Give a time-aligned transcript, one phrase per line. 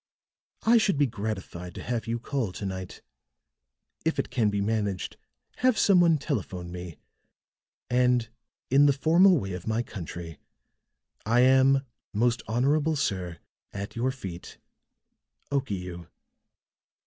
[0.63, 3.03] "I should be gratified to have you call to night.
[4.03, 5.15] If it can be managed,
[5.57, 6.97] have some one telephone me.
[7.87, 8.27] And,
[8.71, 10.39] in the formal way of my country,
[11.23, 13.37] "I am, most honorable sir,
[13.73, 14.57] at your feet,
[15.51, 16.07] "OKIU."